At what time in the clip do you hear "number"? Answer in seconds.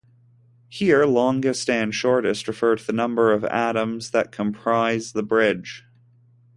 2.91-3.31